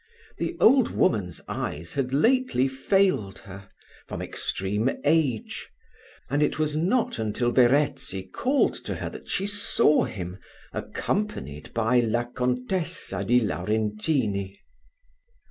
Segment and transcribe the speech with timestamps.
[0.39, 3.69] The old woman's eyes had lately failed her,
[4.07, 5.69] from extreme age;
[6.27, 10.39] and it was not until Verezzi called to her that she saw him,
[10.73, 14.59] accompanied by La Contessa di Laurentini.